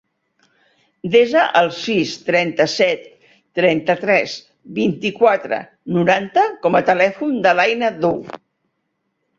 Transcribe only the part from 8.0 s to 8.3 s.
Du.